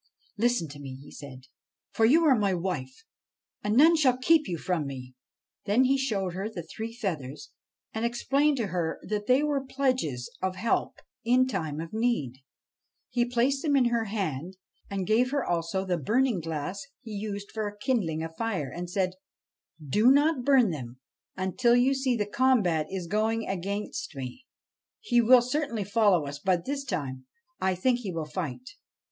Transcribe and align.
'Listen 0.45 0.67
to 0.69 0.79
me,' 0.79 0.95
he 0.99 1.11
said;' 1.11 1.43
for 1.93 2.05
you 2.05 2.25
are 2.25 2.33
my 2.35 2.55
wife, 2.55 3.03
and 3.63 3.77
none 3.77 3.95
shall 3.95 4.17
keep 4.17 4.47
you 4.47 4.57
from 4.57 4.87
me.' 4.87 5.13
Then 5.65 5.83
he 5.83 5.95
showed 5.95 6.33
her 6.33 6.49
the 6.49 6.63
three 6.63 6.91
feathers, 6.91 7.51
and 7.93 8.03
explained 8.03 8.57
to 8.57 8.67
her 8.73 8.99
that 9.03 9.27
they 9.27 9.43
were 9.43 9.63
pledges 9.63 10.35
of 10.41 10.55
help 10.55 10.95
in 11.23 11.45
time 11.45 11.79
of 11.79 11.93
need. 11.93 12.39
He 13.11 13.25
placed 13.25 13.61
them 13.61 13.75
in 13.75 13.89
her 13.93 14.05
hand, 14.05 14.57
and 14.89 15.05
gave 15.05 15.29
her 15.29 15.45
also 15.45 15.85
the 15.85 15.99
burning 15.99 16.39
glass 16.39 16.81
he 17.03 17.11
used 17.11 17.51
for 17.51 17.77
kindling 17.79 18.23
a 18.23 18.29
fire, 18.29 18.71
and 18.71 18.89
said:' 18.89 19.11
Do 19.95 20.09
not 20.09 20.43
burn 20.43 20.71
them 20.71 20.99
until 21.37 21.75
you 21.75 21.93
see 21.93 22.15
the 22.17 22.25
o 22.25 22.27
113 22.27 22.63
BASHTCHELIK 22.63 22.87
combat 22.87 22.87
is 22.91 23.05
going 23.05 23.47
against 23.47 24.15
me. 24.15 24.47
He 24.99 25.21
will 25.21 25.43
certainly 25.43 25.83
follow 25.83 26.25
us, 26.25 26.39
but, 26.39 26.65
this 26.65 26.83
time, 26.85 27.27
I 27.59 27.75
think 27.75 27.99
he 27.99 28.11
will 28.11 28.25
fight.' 28.25 28.67